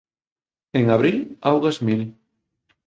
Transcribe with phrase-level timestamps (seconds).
[0.81, 1.21] En abril
[1.53, 2.05] augas mil